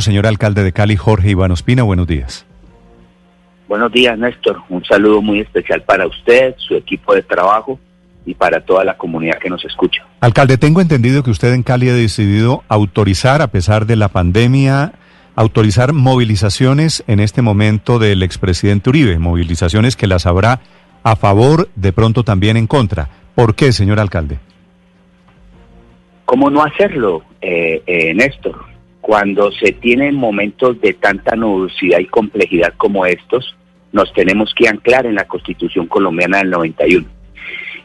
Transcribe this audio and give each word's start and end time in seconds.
Señor 0.00 0.26
alcalde 0.26 0.62
de 0.62 0.72
Cali, 0.72 0.96
Jorge 0.96 1.30
Iván 1.30 1.50
Ospina, 1.50 1.82
buenos 1.82 2.06
días. 2.06 2.46
Buenos 3.68 3.90
días, 3.92 4.16
Néstor. 4.18 4.62
Un 4.68 4.84
saludo 4.84 5.20
muy 5.22 5.40
especial 5.40 5.82
para 5.82 6.06
usted, 6.06 6.54
su 6.58 6.74
equipo 6.74 7.14
de 7.14 7.22
trabajo 7.22 7.78
y 8.24 8.34
para 8.34 8.60
toda 8.60 8.84
la 8.84 8.96
comunidad 8.96 9.38
que 9.38 9.50
nos 9.50 9.64
escucha. 9.64 10.04
Alcalde, 10.20 10.58
tengo 10.58 10.80
entendido 10.80 11.22
que 11.22 11.30
usted 11.30 11.52
en 11.52 11.62
Cali 11.62 11.88
ha 11.88 11.94
decidido 11.94 12.62
autorizar, 12.68 13.42
a 13.42 13.48
pesar 13.48 13.86
de 13.86 13.96
la 13.96 14.08
pandemia, 14.08 14.92
autorizar 15.34 15.92
movilizaciones 15.92 17.04
en 17.06 17.20
este 17.20 17.42
momento 17.42 17.98
del 17.98 18.22
expresidente 18.22 18.90
Uribe, 18.90 19.18
movilizaciones 19.18 19.96
que 19.96 20.06
las 20.06 20.26
habrá 20.26 20.60
a 21.02 21.14
favor, 21.14 21.68
de 21.76 21.92
pronto 21.92 22.24
también 22.24 22.56
en 22.56 22.66
contra. 22.66 23.08
¿Por 23.34 23.54
qué, 23.54 23.72
señor 23.72 24.00
alcalde? 24.00 24.38
¿Cómo 26.24 26.50
no 26.50 26.64
hacerlo, 26.64 27.22
eh, 27.40 27.82
eh, 27.86 28.12
Néstor? 28.14 28.75
Cuando 29.06 29.52
se 29.52 29.70
tienen 29.70 30.16
momentos 30.16 30.80
de 30.80 30.92
tanta 30.92 31.36
nubosidad 31.36 32.00
y 32.00 32.06
complejidad 32.06 32.74
como 32.76 33.06
estos, 33.06 33.54
nos 33.92 34.12
tenemos 34.12 34.52
que 34.52 34.68
anclar 34.68 35.06
en 35.06 35.14
la 35.14 35.28
Constitución 35.28 35.86
colombiana 35.86 36.38
del 36.38 36.50
91. 36.50 37.06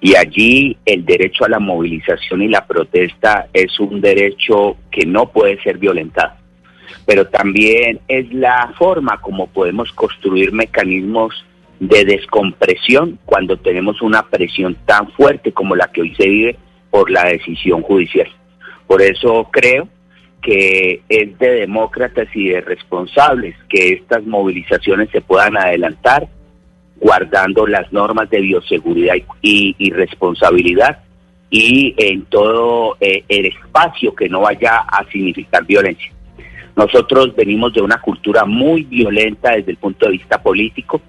Y 0.01 0.15
allí 0.15 0.77
el 0.83 1.05
derecho 1.05 1.45
a 1.45 1.49
la 1.49 1.59
movilización 1.59 2.41
y 2.41 2.47
la 2.47 2.65
protesta 2.65 3.49
es 3.53 3.79
un 3.79 4.01
derecho 4.01 4.77
que 4.89 5.05
no 5.05 5.27
puede 5.27 5.61
ser 5.61 5.77
violentado. 5.77 6.33
Pero 7.05 7.27
también 7.27 7.99
es 8.07 8.33
la 8.33 8.73
forma 8.79 9.21
como 9.21 9.45
podemos 9.45 9.91
construir 9.91 10.51
mecanismos 10.51 11.45
de 11.79 12.03
descompresión 12.03 13.19
cuando 13.25 13.57
tenemos 13.57 14.01
una 14.01 14.23
presión 14.23 14.75
tan 14.87 15.11
fuerte 15.11 15.51
como 15.51 15.75
la 15.75 15.91
que 15.91 16.01
hoy 16.01 16.15
se 16.15 16.27
vive 16.27 16.57
por 16.89 17.11
la 17.11 17.25
decisión 17.25 17.83
judicial. 17.83 18.27
Por 18.87 19.03
eso 19.03 19.47
creo 19.51 19.87
que 20.41 21.01
es 21.07 21.37
de 21.37 21.51
demócratas 21.51 22.27
y 22.33 22.49
de 22.49 22.61
responsables 22.61 23.55
que 23.69 23.93
estas 23.93 24.23
movilizaciones 24.25 25.09
se 25.11 25.21
puedan 25.21 25.55
adelantar 25.57 26.27
guardando 27.01 27.65
las 27.65 27.91
normas 27.91 28.29
de 28.29 28.41
bioseguridad 28.41 29.15
y, 29.41 29.91
responsabilidad 29.91 30.99
y 31.49 31.95
en 31.97 32.25
todo 32.25 32.95
eh, 33.01 33.23
el 33.27 33.47
espacio 33.47 34.15
que 34.15 34.29
no 34.29 34.41
vaya 34.41 34.77
a 34.77 35.03
significar 35.11 35.65
violencia. 35.65 36.11
Nosotros 36.75 37.35
venimos 37.35 37.73
de 37.73 37.81
una 37.81 37.99
cultura 37.99 38.45
muy 38.45 38.83
violenta 38.83 39.51
desde 39.51 39.71
el 39.71 39.77
punto 39.77 40.05
de 40.05 40.13
vista 40.13 40.41
político. 40.41 41.01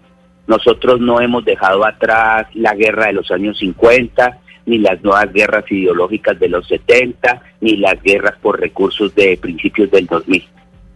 Nosotros 0.46 0.98
no 0.98 1.20
hemos 1.20 1.44
dejado 1.44 1.86
atrás 1.86 2.46
la 2.54 2.74
guerra 2.74 3.06
de 3.06 3.12
los 3.12 3.30
años 3.30 3.58
50, 3.58 4.38
ni 4.66 4.78
las 4.78 5.02
nuevas 5.02 5.32
guerras 5.32 5.64
ideológicas 5.70 6.38
de 6.38 6.48
los 6.48 6.66
70, 6.68 7.42
ni 7.60 7.76
las 7.76 8.00
guerras 8.02 8.34
por 8.40 8.60
recursos 8.60 9.14
de 9.14 9.36
principios 9.36 9.90
del 9.90 10.06
2000. 10.06 10.44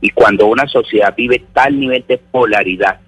Y 0.00 0.11
cuando 0.11 0.47
una 0.47 0.67
sociedad 0.67 1.14
vive 1.17 1.42
tal 1.53 1.78
nivel 1.78 2.05
de 2.06 2.19
polaridad, 2.19 3.00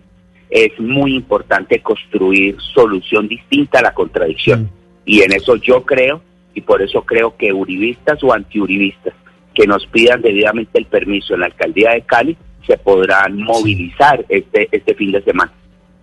es 0.50 0.78
muy 0.80 1.14
importante 1.14 1.80
construir 1.80 2.56
solución 2.74 3.28
distinta 3.28 3.80
a 3.80 3.82
la 3.82 3.94
contradicción. 3.94 4.62
Mm. 4.62 4.68
Y 5.04 5.22
en 5.22 5.32
eso 5.32 5.56
yo 5.56 5.84
creo, 5.84 6.22
y 6.54 6.60
por 6.62 6.82
eso 6.82 7.02
creo 7.02 7.36
que 7.36 7.52
uribistas 7.52 8.22
o 8.24 8.32
antiuribistas 8.32 9.14
que 9.54 9.66
nos 9.66 9.86
pidan 9.86 10.22
debidamente 10.22 10.78
el 10.78 10.86
permiso 10.86 11.34
en 11.34 11.40
la 11.40 11.46
alcaldía 11.46 11.90
de 11.90 12.02
Cali 12.02 12.36
se 12.66 12.76
podrán 12.78 13.40
movilizar 13.42 14.24
este, 14.28 14.68
este 14.70 14.94
fin 14.94 15.12
de 15.12 15.22
semana. 15.22 15.52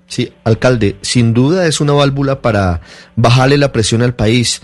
Sí, 0.08 0.32
alcalde, 0.44 0.98
sin 1.02 1.34
duda 1.34 1.68
es 1.68 1.82
una 1.82 1.94
válvula 1.94 2.42
para 2.42 2.82
bajarle 3.16 3.58
la 3.58 3.72
presión 3.72 4.02
al 4.02 4.14
país, 4.14 4.62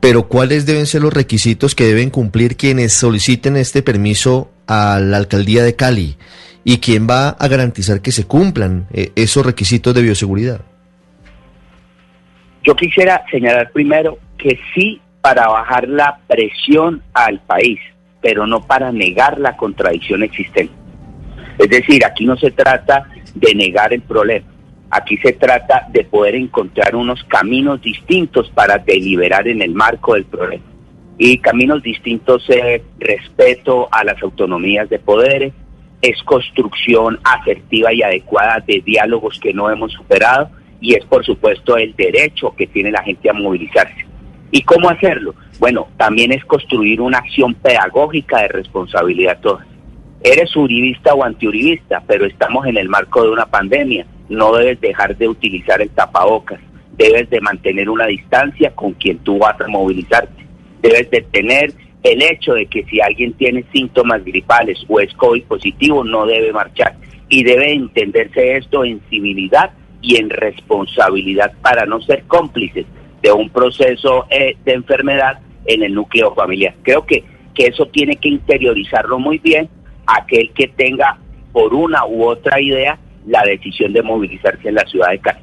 pero 0.00 0.28
¿cuáles 0.28 0.64
deben 0.64 0.86
ser 0.86 1.02
los 1.02 1.12
requisitos 1.12 1.74
que 1.74 1.84
deben 1.84 2.10
cumplir 2.10 2.56
quienes 2.56 2.92
soliciten 2.92 3.56
este 3.56 3.82
permiso 3.82 4.50
a 4.66 5.00
la 5.00 5.16
alcaldía 5.16 5.64
de 5.64 5.74
Cali? 5.74 6.16
¿Y 6.62 6.78
quién 6.78 7.06
va 7.08 7.30
a 7.30 7.48
garantizar 7.48 8.00
que 8.00 8.12
se 8.12 8.26
cumplan 8.26 8.86
eh, 8.92 9.10
esos 9.16 9.44
requisitos 9.44 9.94
de 9.94 10.02
bioseguridad? 10.02 10.60
Yo 12.62 12.74
quisiera 12.74 13.24
señalar 13.30 13.70
primero 13.72 14.18
que 14.38 14.58
sí 14.74 15.00
para 15.20 15.48
bajar 15.48 15.88
la 15.88 16.18
presión 16.28 17.02
al 17.12 17.40
país, 17.40 17.78
pero 18.20 18.46
no 18.46 18.66
para 18.66 18.92
negar 18.92 19.38
la 19.38 19.56
contradicción 19.56 20.22
existente. 20.22 20.74
Es 21.58 21.70
decir, 21.70 22.04
aquí 22.04 22.26
no 22.26 22.36
se 22.36 22.50
trata 22.50 23.08
de 23.34 23.54
negar 23.54 23.92
el 23.92 24.02
problema 24.02 24.55
Aquí 24.90 25.16
se 25.18 25.32
trata 25.32 25.86
de 25.90 26.04
poder 26.04 26.36
encontrar 26.36 26.94
unos 26.94 27.22
caminos 27.24 27.82
distintos 27.82 28.50
para 28.50 28.78
deliberar 28.78 29.48
en 29.48 29.60
el 29.62 29.74
marco 29.74 30.14
del 30.14 30.24
problema. 30.24 30.64
Y 31.18 31.38
caminos 31.38 31.82
distintos 31.82 32.44
es 32.48 32.82
respeto 32.98 33.88
a 33.90 34.04
las 34.04 34.22
autonomías 34.22 34.88
de 34.88 34.98
poderes, 34.98 35.52
es 36.02 36.22
construcción 36.22 37.18
asertiva 37.24 37.92
y 37.92 38.02
adecuada 38.02 38.62
de 38.66 38.80
diálogos 38.84 39.40
que 39.40 39.54
no 39.54 39.70
hemos 39.70 39.92
superado 39.92 40.50
y 40.80 40.94
es 40.94 41.04
por 41.06 41.24
supuesto 41.24 41.76
el 41.78 41.96
derecho 41.96 42.54
que 42.54 42.66
tiene 42.66 42.90
la 42.90 43.02
gente 43.02 43.30
a 43.30 43.32
movilizarse. 43.32 44.04
¿Y 44.50 44.62
cómo 44.62 44.88
hacerlo? 44.88 45.34
Bueno, 45.58 45.88
también 45.96 46.32
es 46.32 46.44
construir 46.44 47.00
una 47.00 47.18
acción 47.18 47.54
pedagógica 47.54 48.42
de 48.42 48.48
responsabilidad 48.48 49.40
toda. 49.40 49.66
Eres 50.22 50.54
uribista 50.54 51.14
o 51.14 51.24
antiuribista, 51.24 52.02
pero 52.06 52.26
estamos 52.26 52.66
en 52.66 52.76
el 52.76 52.88
marco 52.88 53.22
de 53.22 53.30
una 53.30 53.46
pandemia 53.46 54.06
no 54.28 54.54
debes 54.54 54.80
dejar 54.80 55.16
de 55.16 55.28
utilizar 55.28 55.80
el 55.80 55.90
tapabocas, 55.90 56.60
debes 56.96 57.28
de 57.30 57.40
mantener 57.40 57.88
una 57.88 58.06
distancia 58.06 58.74
con 58.74 58.92
quien 58.92 59.18
tú 59.18 59.38
vas 59.38 59.60
a 59.60 59.68
movilizarte, 59.68 60.46
debes 60.82 61.10
de 61.10 61.22
tener 61.22 61.72
el 62.02 62.22
hecho 62.22 62.54
de 62.54 62.66
que 62.66 62.84
si 62.84 63.00
alguien 63.00 63.32
tiene 63.32 63.64
síntomas 63.72 64.24
gripales 64.24 64.78
o 64.88 65.00
es 65.00 65.12
COVID 65.14 65.42
positivo 65.44 66.04
no 66.04 66.24
debe 66.26 66.52
marchar. 66.52 66.94
Y 67.28 67.42
debe 67.42 67.72
entenderse 67.72 68.56
esto 68.56 68.84
en 68.84 69.00
civilidad 69.10 69.72
y 70.00 70.16
en 70.16 70.30
responsabilidad 70.30 71.52
para 71.62 71.84
no 71.84 72.00
ser 72.00 72.22
cómplices 72.28 72.86
de 73.22 73.32
un 73.32 73.50
proceso 73.50 74.26
eh, 74.30 74.56
de 74.64 74.74
enfermedad 74.74 75.40
en 75.64 75.82
el 75.82 75.94
núcleo 75.94 76.32
familiar. 76.34 76.74
Creo 76.82 77.04
que, 77.04 77.24
que 77.54 77.66
eso 77.66 77.86
tiene 77.86 78.14
que 78.16 78.28
interiorizarlo 78.28 79.18
muy 79.18 79.38
bien 79.38 79.68
aquel 80.06 80.52
que 80.52 80.68
tenga 80.68 81.18
por 81.52 81.74
una 81.74 82.06
u 82.06 82.24
otra 82.24 82.60
idea 82.60 82.98
la 83.26 83.42
decisión 83.42 83.92
de 83.92 84.02
movilizarse 84.02 84.68
en 84.68 84.74
la 84.76 84.84
ciudad 84.86 85.10
de 85.10 85.18
Cali. 85.18 85.40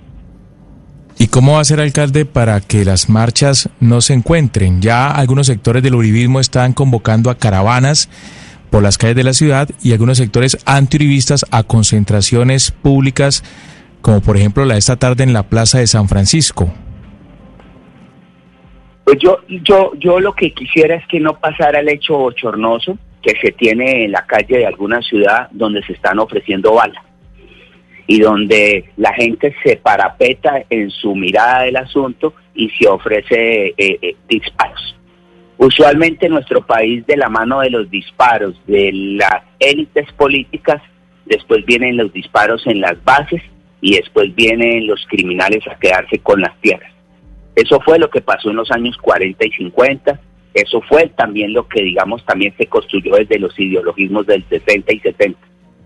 ¿Y 1.19 1.27
cómo 1.27 1.53
va 1.53 1.61
a 1.61 1.63
ser, 1.63 1.79
alcalde, 1.79 2.25
para 2.25 2.59
que 2.59 2.83
las 2.85 3.07
marchas 3.07 3.69
no 3.79 4.01
se 4.01 4.13
encuentren? 4.13 4.81
Ya 4.81 5.11
algunos 5.11 5.47
sectores 5.47 5.83
del 5.83 5.95
uribismo 5.95 6.39
están 6.39 6.73
convocando 6.73 7.29
a 7.29 7.38
caravanas 7.38 8.09
por 8.72 8.81
las 8.81 8.97
calles 8.97 9.16
de 9.16 9.23
la 9.23 9.33
ciudad 9.33 9.69
y 9.83 9.91
algunos 9.91 10.17
sectores 10.17 10.57
antiuribistas 10.66 11.45
a 11.51 11.63
concentraciones 11.63 12.72
públicas, 12.72 13.43
como 14.01 14.22
por 14.22 14.38
ejemplo 14.38 14.66
la 14.66 14.73
de 14.73 14.79
esta 14.79 14.95
tarde 14.95 15.23
en 15.23 15.33
la 15.33 15.43
Plaza 15.43 15.77
de 15.77 15.88
San 15.88 16.09
Francisco. 16.09 16.73
Pues 19.03 19.17
yo, 19.19 19.38
yo, 19.47 19.91
yo 19.99 20.19
lo 20.19 20.33
que 20.33 20.53
quisiera 20.53 20.95
es 20.95 21.05
que 21.07 21.19
no 21.19 21.39
pasara 21.39 21.81
el 21.81 21.89
hecho 21.89 22.17
bochornoso 22.17 22.97
que 23.22 23.35
se 23.39 23.51
tiene 23.51 24.05
en 24.05 24.11
la 24.11 24.25
calle 24.25 24.57
de 24.57 24.66
alguna 24.66 25.01
ciudad 25.01 25.49
donde 25.51 25.83
se 25.83 25.93
están 25.93 26.19
ofreciendo 26.19 26.73
balas 26.73 27.03
y 28.08 28.19
donde 28.19 28.86
la 28.97 29.14
gente 29.14 29.56
se 29.64 29.78
parapeta 29.78 30.64
en 30.69 30.90
su 30.90 31.16
mirada 31.16 31.64
del 31.64 31.78
asunto 31.78 32.34
y 32.53 32.69
se 32.72 32.88
ofrece 32.88 33.68
eh, 33.68 33.75
eh, 33.78 34.16
disparos. 34.28 34.96
Usualmente 35.58 36.25
en 36.25 36.34
nuestro 36.34 36.66
país, 36.66 37.06
de 37.06 37.16
la 37.16 37.30
mano 37.30 37.62
de 37.62 37.69
los 37.69 37.90
disparos 37.90 38.59
de 38.68 38.91
las 38.91 39.44
élites 39.59 40.12
políticas, 40.14 40.81
después 41.25 41.66
vienen 41.66 41.96
los 41.96 42.12
disparos 42.12 42.68
en 42.68 42.81
las 42.81 43.02
bases 43.03 43.41
y 43.80 43.96
después 43.96 44.34
vienen 44.35 44.88
los 44.88 45.06
criminales 45.08 45.66
a 45.68 45.80
quedarse 45.80 46.20
con 46.20 46.41
las 46.41 46.59
tierras. 46.59 46.91
Eso 47.56 47.80
fue 47.85 48.00
lo 48.00 48.09
que 48.09 48.22
pasó 48.22 48.50
en 48.50 48.58
los 48.58 48.72
años 48.72 48.97
40 48.97 49.46
y 49.46 49.52
50, 49.52 50.20
eso 50.53 50.81
fue 50.81 51.08
también 51.16 51.53
lo 51.53 51.68
que, 51.68 51.84
digamos, 51.84 52.25
también 52.25 52.53
se 52.58 52.66
construyó 52.66 53.16
desde 53.16 53.40
los 53.40 53.58
ideologismos 53.58 54.25
del 54.25 54.44
60 54.50 54.94
y 54.94 55.00
70. 55.00 55.40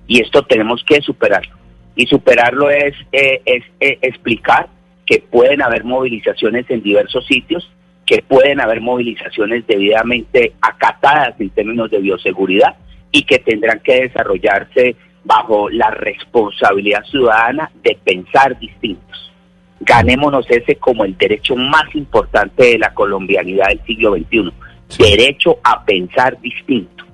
Y 0.08 0.22
esto 0.22 0.44
tenemos 0.44 0.84
que 0.86 1.02
superarlo 1.02 1.67
y 1.98 2.06
superarlo 2.06 2.70
es, 2.70 2.94
eh, 3.12 3.42
es 3.44 3.64
eh, 3.80 3.98
explicar 4.04 4.68
que 5.06 5.20
pueden 5.20 5.62
haber 5.62 5.84
movilizaciones 5.84 6.70
en 6.70 6.84
diversos 6.84 7.26
sitios, 7.26 7.70
que 8.06 8.22
pueden 8.22 8.62
haber 8.62 8.82
movilizaciones 8.82 9.66
debidamente 9.66 10.54
acatadas 10.62 11.34
en 11.42 11.50
términos 11.50 11.90
de 11.90 12.00
bioseguridad 12.00 12.76
y 13.12 13.24
que 13.24 13.40
tendrán 13.40 13.80
que 13.80 14.02
desarrollarse 14.04 14.96
bajo 15.24 15.70
la 15.70 15.90
responsabilidad 15.90 17.04
ciudadana 17.04 17.72
de 17.84 17.98
pensar 18.04 18.58
distintos. 18.60 19.34
Ganémonos 19.80 20.46
ese 20.50 20.76
como 20.76 21.04
el 21.04 21.18
derecho 21.18 21.56
más 21.56 21.94
importante 21.96 22.64
de 22.64 22.78
la 22.78 22.94
colombianidad 22.94 23.70
del 23.70 23.82
siglo 23.86 24.16
XXI, 24.16 24.54
derecho 25.00 25.58
a 25.64 25.84
pensar 25.84 26.40
distinto. 26.42 27.06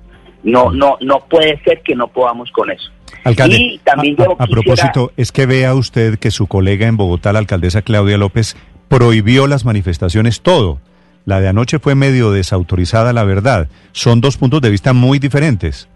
No, 0.42 0.70
no, 0.70 0.98
no 1.00 1.20
puede 1.26 1.58
ser 1.64 1.80
que 1.80 1.94
no 1.94 2.08
podamos 2.08 2.50
con 2.50 2.70
eso. 2.70 2.90
Alcalde, 3.22 3.80
también 3.84 4.16
a, 4.38 4.46
propósito, 4.46 5.12
es 5.16 5.32
que 5.32 5.46
vea 5.46 5.74
usted 5.74 6.18
que 6.18 6.30
su 6.30 6.46
colega 6.46 6.86
en 6.86 6.96
Bogotá, 6.96 7.32
la 7.32 7.38
alcaldesa 7.38 7.82
Claudia 7.82 8.18
López, 8.18 8.56
prohibió 8.88 9.46
las 9.46 9.64
manifestaciones 9.64 10.40
todo. 10.40 10.80
La 11.24 11.40
de 11.40 11.48
anoche 11.48 11.78
fue 11.78 11.94
medio 11.94 12.32
desautorizada, 12.32 13.12
la 13.12 13.24
verdad. 13.24 13.68
Son 13.92 14.20
dos 14.20 14.36
puntos 14.36 14.60
de 14.60 14.70
vista 14.70 14.92
muy 14.92 15.18
diferentes. 15.18 15.88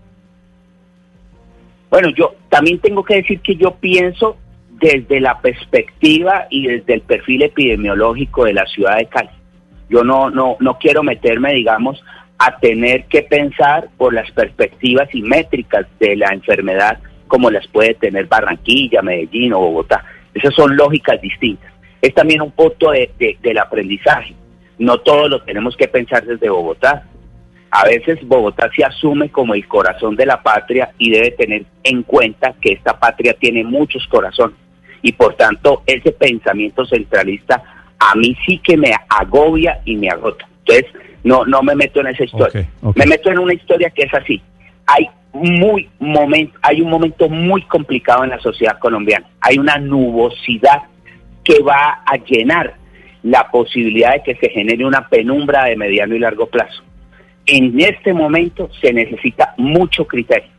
Bueno, 1.91 2.09
yo 2.17 2.35
también 2.49 2.79
tengo 2.79 3.03
que 3.03 3.17
decir 3.17 3.41
que 3.41 3.57
yo 3.57 3.75
pienso 3.75 4.37
desde 4.81 5.21
la 5.21 5.41
perspectiva 5.41 6.47
y 6.51 6.67
desde 6.67 6.95
el 6.95 7.01
perfil 7.03 7.43
epidemiológico 7.43 8.45
de 8.45 8.55
la 8.55 8.67
ciudad 8.67 8.97
de 8.97 9.07
Cali. 9.07 9.31
Yo 9.91 10.05
no, 10.05 10.31
no, 10.31 10.57
no 10.61 10.79
quiero 10.79 11.03
meterme, 11.03 11.55
digamos, 11.55 12.03
a 12.39 12.59
tener 12.59 13.05
que 13.07 13.23
pensar 13.23 13.89
por 13.97 14.15
las 14.15 14.31
perspectivas 14.31 15.09
y 15.13 15.23
métricas 15.23 15.87
de 15.99 16.17
la 16.17 16.33
enfermedad 16.33 16.99
como 17.29 17.51
las 17.51 17.67
puede 17.69 17.95
tener 17.95 18.27
Barranquilla, 18.27 19.03
Medellín 19.03 19.53
o 19.53 19.61
Bogotá. 19.61 20.05
Esas 20.35 20.55
son 20.55 20.77
lógicas 20.77 21.21
distintas. 21.21 21.73
Es 22.01 22.15
también 22.15 22.43
un 22.43 22.51
punto 22.53 22.91
de, 22.91 23.37
del 23.41 23.59
aprendizaje. 23.59 24.35
No 24.79 24.99
todo 24.99 25.29
lo 25.29 25.43
tenemos 25.43 25.77
que 25.77 25.89
pensar 25.89 26.25
desde 26.25 26.49
Bogotá. 26.49 27.05
A 27.71 27.85
veces 27.85 28.19
Bogotá 28.27 28.71
se 28.75 28.85
asume 28.85 29.31
como 29.31 29.55
el 29.55 29.67
corazón 29.69 30.17
de 30.17 30.27
la 30.27 30.43
patria 30.43 30.91
y 30.99 31.11
debe 31.11 31.33
tener 31.33 31.67
en 31.85 32.03
cuenta 32.03 32.55
que 32.61 32.73
esta 32.73 32.99
patria 32.99 33.35
tiene 33.35 33.65
muchos 33.65 34.07
corazones. 34.07 34.57
Y 35.03 35.13
por 35.13 35.35
tanto, 35.35 35.83
ese 35.87 36.13
pensamiento 36.13 36.85
centralista 36.87 37.63
a 37.99 38.15
mí 38.15 38.37
sí 38.47 38.59
que 38.59 38.77
me 38.77 38.93
agobia 39.09 39.81
y 39.85 39.97
me 39.97 40.09
agota. 40.09 40.49
Entonces, 40.61 40.87
no, 41.25 41.45
no 41.45 41.63
me 41.63 41.75
meto 41.75 42.01
en 42.01 42.09
esa 42.09 42.25
historia. 42.25 42.69
Me 42.95 43.07
meto 43.07 43.31
en 43.31 43.39
una 43.39 43.55
historia 43.55 43.91
que 43.91 44.03
es 44.03 44.15
así. 44.15 44.41
Hay 44.87 45.09
muy 45.33 45.89
momento, 45.99 46.59
hay 46.63 46.81
un 46.81 46.91
momento 46.91 47.29
muy 47.29 47.63
complicado 47.63 48.25
en 48.25 48.31
la 48.31 48.41
sociedad 48.41 48.79
colombiana. 48.79 49.27
Hay 49.41 49.59
una 49.59 49.79
nubosidad 49.79 50.83
que 51.45 51.63
va 51.63 52.03
a 52.05 52.17
llenar 52.17 52.75
la 53.23 53.51
posibilidad 53.51 54.13
de 54.15 54.23
que 54.23 54.37
se 54.37 54.51
genere 54.51 54.85
una 54.85 55.09
penumbra 55.09 55.65
de 55.65 55.77
mediano 55.77 56.15
y 56.15 56.19
largo 56.19 56.47
plazo. 56.47 56.83
En 57.47 57.79
este 57.81 58.13
momento 58.13 58.69
se 58.81 58.93
necesita 58.93 59.55
mucho 59.57 60.07
criterio, 60.07 60.51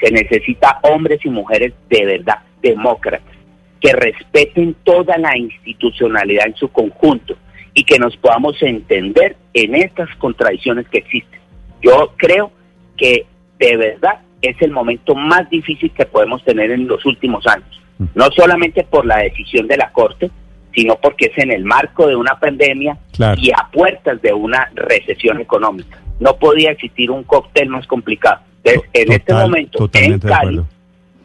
se 0.00 0.10
necesita 0.10 0.80
hombres 0.82 1.20
y 1.24 1.28
mujeres 1.28 1.74
de 1.88 2.06
verdad, 2.06 2.38
demócratas, 2.62 3.34
que 3.80 3.92
respeten 3.92 4.74
toda 4.82 5.18
la 5.18 5.36
institucionalidad 5.36 6.46
en 6.46 6.56
su 6.56 6.68
conjunto 6.68 7.36
y 7.74 7.84
que 7.84 7.98
nos 7.98 8.16
podamos 8.16 8.60
entender 8.62 9.36
en 9.54 9.74
estas 9.74 10.08
contradicciones 10.16 10.88
que 10.88 10.98
existen. 10.98 11.40
Yo 11.82 12.14
creo 12.16 12.50
que 12.96 13.26
de 13.60 13.76
verdad 13.76 14.20
es 14.42 14.56
el 14.60 14.72
momento 14.72 15.14
más 15.14 15.48
difícil 15.50 15.92
que 15.92 16.06
podemos 16.06 16.42
tener 16.44 16.70
en 16.70 16.88
los 16.88 17.04
últimos 17.04 17.46
años, 17.46 17.80
no 18.14 18.30
solamente 18.34 18.84
por 18.84 19.04
la 19.04 19.18
decisión 19.18 19.68
de 19.68 19.76
la 19.76 19.92
Corte, 19.92 20.30
sino 20.74 20.96
porque 20.96 21.26
es 21.26 21.38
en 21.38 21.52
el 21.52 21.64
marco 21.64 22.06
de 22.06 22.16
una 22.16 22.38
pandemia 22.38 22.96
y 23.36 23.50
a 23.50 23.68
puertas 23.70 24.20
de 24.22 24.32
una 24.32 24.70
recesión 24.74 25.40
económica. 25.40 25.98
No 26.18 26.36
podía 26.36 26.70
existir 26.70 27.10
un 27.10 27.24
cóctel 27.24 27.68
más 27.68 27.86
complicado. 27.86 28.40
en 28.64 29.12
este 29.12 29.34
momento, 29.34 29.90
en 29.92 30.18
Cali, 30.18 30.60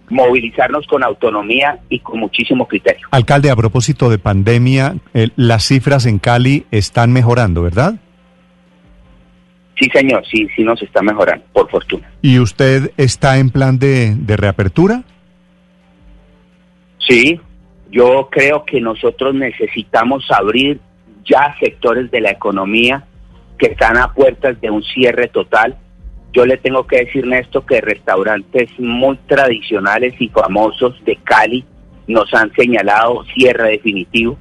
movilizarnos 0.09 0.85
con 0.87 1.03
autonomía 1.03 1.79
y 1.89 1.99
con 1.99 2.19
muchísimo 2.19 2.67
criterio. 2.67 3.07
Alcalde, 3.11 3.49
a 3.49 3.55
propósito 3.55 4.09
de 4.09 4.17
pandemia, 4.17 4.95
las 5.35 5.65
cifras 5.65 6.05
en 6.05 6.19
Cali 6.19 6.65
están 6.71 7.13
mejorando, 7.13 7.61
¿verdad? 7.61 7.95
Sí, 9.80 9.89
señor, 9.94 10.24
sí, 10.25 10.48
sí 10.56 10.63
nos 10.63 10.81
está 10.81 11.01
mejorando, 11.01 11.45
por 11.51 11.69
fortuna. 11.69 12.10
¿Y 12.22 12.39
usted 12.39 12.92
está 12.98 13.38
en 13.38 13.50
plan 13.50 13.77
de, 13.77 14.16
de 14.16 14.38
reapertura? 14.38 15.04
Sí, 17.07 17.39
yo 17.92 18.30
creo 18.31 18.66
que 18.66 18.80
nosotros 18.80 19.36
necesitamos 19.36 20.25
abrir 20.31 20.80
ya 21.25 21.56
sectores 21.60 22.10
de 22.12 22.22
la 22.22 22.31
economía 22.31 23.04
que 23.57 23.68
están 23.68 23.98
a 23.98 24.13
puertas 24.13 24.60
de 24.62 24.69
un 24.69 24.83
cierre 24.83 25.27
total. 25.27 25.78
Yo 26.33 26.45
le 26.45 26.57
tengo 26.57 26.86
que 26.88 27.06
decir, 27.06 27.25
Néstor, 27.25 27.66
que 27.66 27.81
restaurantes 27.81 28.69
muy 28.78 29.18
tradicionales 29.28 30.13
y 30.19 30.30
famosos 30.30 31.04
de 31.06 31.16
Cali 31.18 31.66
nos 32.07 32.33
han 32.33 32.51
señalado 32.54 33.24
cierre 33.33 33.71
definitivo 33.71 34.38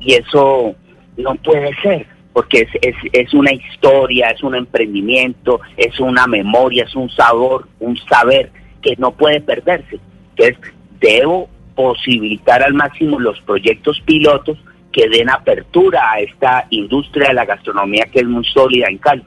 y 0.00 0.14
eso 0.14 0.74
no 1.16 1.34
puede 1.36 1.74
ser 1.82 2.06
porque 2.38 2.60
es, 2.60 2.68
es, 2.82 2.94
es 3.12 3.34
una 3.34 3.52
historia, 3.52 4.30
es 4.30 4.44
un 4.44 4.54
emprendimiento, 4.54 5.60
es 5.76 5.98
una 5.98 6.28
memoria, 6.28 6.84
es 6.84 6.94
un 6.94 7.10
sabor, 7.10 7.66
un 7.80 7.96
saber 7.96 8.52
que 8.80 8.94
no 8.96 9.10
puede 9.10 9.40
perderse. 9.40 9.98
Entonces, 10.36 10.72
debo 11.00 11.48
posibilitar 11.74 12.62
al 12.62 12.74
máximo 12.74 13.18
los 13.18 13.40
proyectos 13.40 14.00
pilotos 14.02 14.56
que 14.92 15.08
den 15.08 15.28
apertura 15.28 16.12
a 16.12 16.20
esta 16.20 16.68
industria 16.70 17.30
de 17.30 17.34
la 17.34 17.44
gastronomía 17.44 18.06
que 18.06 18.20
es 18.20 18.26
muy 18.26 18.44
sólida 18.44 18.86
en 18.88 18.98
Cali. 18.98 19.24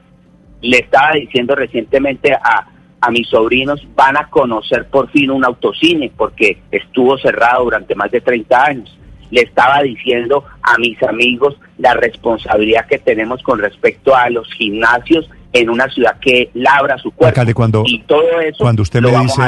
Le 0.62 0.78
estaba 0.78 1.12
diciendo 1.12 1.54
recientemente 1.54 2.32
a, 2.32 2.66
a 2.98 3.10
mis 3.10 3.28
sobrinos, 3.28 3.86
van 3.94 4.16
a 4.16 4.30
conocer 4.30 4.88
por 4.88 5.10
fin 5.10 5.30
un 5.30 5.44
autocine, 5.44 6.10
porque 6.16 6.62
estuvo 6.70 7.18
cerrado 7.18 7.64
durante 7.64 7.94
más 7.94 8.10
de 8.10 8.22
30 8.22 8.64
años 8.64 8.98
le 9.32 9.40
estaba 9.40 9.82
diciendo 9.82 10.44
a 10.62 10.78
mis 10.78 11.02
amigos 11.02 11.56
la 11.78 11.94
responsabilidad 11.94 12.86
que 12.86 12.98
tenemos 12.98 13.42
con 13.42 13.58
respecto 13.58 14.14
a 14.14 14.28
los 14.28 14.46
gimnasios 14.52 15.28
en 15.54 15.70
una 15.70 15.88
ciudad 15.88 16.18
que 16.20 16.50
labra 16.52 16.98
su 16.98 17.10
cuerpo. 17.10 17.40
cuando, 17.54 17.82
y 17.86 18.00
todo 18.02 18.40
eso 18.40 18.58
cuando 18.58 18.82
usted 18.82 19.00
me 19.00 19.10
dice 19.10 19.42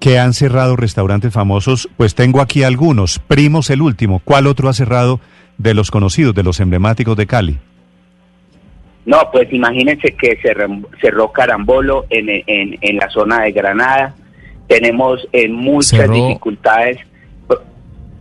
que 0.00 0.18
han 0.18 0.32
cerrado 0.32 0.74
restaurantes 0.74 1.32
famosos, 1.32 1.88
pues 1.96 2.16
tengo 2.16 2.40
aquí 2.40 2.64
algunos. 2.64 3.20
Primos 3.20 3.70
el 3.70 3.82
último. 3.82 4.20
¿Cuál 4.24 4.48
otro 4.48 4.68
ha 4.68 4.72
cerrado 4.72 5.20
de 5.58 5.74
los 5.74 5.92
conocidos, 5.92 6.34
de 6.34 6.42
los 6.42 6.58
emblemáticos 6.58 7.16
de 7.16 7.26
Cali? 7.26 7.58
No, 9.06 9.30
pues 9.32 9.52
imagínense 9.52 10.12
que 10.14 10.38
cerró 11.00 11.32
Carambolo 11.32 12.06
en, 12.10 12.28
en, 12.28 12.78
en 12.80 12.96
la 12.96 13.08
zona 13.10 13.42
de 13.42 13.52
Granada. 13.52 14.14
Tenemos 14.66 15.26
en 15.32 15.52
muchas 15.52 16.10
dificultades. 16.10 16.98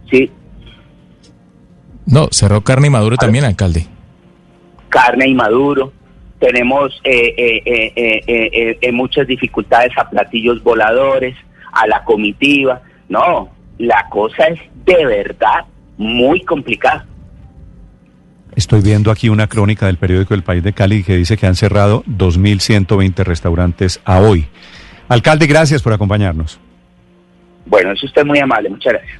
Sí, 0.10 0.32
no, 2.08 2.30
cerró 2.32 2.62
carne 2.62 2.88
y 2.88 2.90
maduro 2.90 3.18
también, 3.18 3.44
alcalde. 3.44 3.86
Carne 4.90 5.28
y 5.28 5.36
maduro. 5.36 5.92
Tenemos 6.40 7.00
eh, 7.04 7.34
eh, 7.66 8.78
eh, 8.82 8.92
muchas 8.92 9.28
dificultades 9.28 9.92
a 9.98 10.10
platillos 10.10 10.64
voladores, 10.64 11.36
a 11.74 11.86
la 11.88 12.04
comitiva. 12.04 12.82
No, 13.10 13.50
la 13.78 14.08
cosa 14.10 14.48
es 14.48 14.60
de 14.86 15.06
verdad 15.06 15.66
muy 15.98 16.42
complicada. 16.46 17.06
Estoy 18.56 18.82
viendo 18.82 19.12
aquí 19.12 19.30
una 19.30 19.48
crónica 19.48 19.86
del 19.88 19.98
periódico 19.98 20.34
El 20.34 20.44
País 20.44 20.64
de 20.64 20.74
Cali 20.74 21.04
que 21.04 21.16
dice 21.16 21.38
que 21.38 21.46
han 21.46 21.56
cerrado 21.56 22.04
2.120 22.06 23.24
restaurantes 23.24 24.02
a 24.06 24.20
hoy. 24.20 24.48
Alcalde, 25.10 25.46
gracias 25.46 25.84
por 25.84 25.94
acompañarnos. 25.94 26.60
Bueno, 27.66 27.92
eso 27.92 28.06
usted 28.06 28.26
muy 28.26 28.40
amable. 28.40 28.70
Muchas 28.70 28.94
gracias. 28.94 29.20